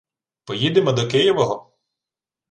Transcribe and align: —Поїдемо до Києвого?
—Поїдемо 0.45 0.91
до 0.91 1.07
Києвого? 1.07 1.71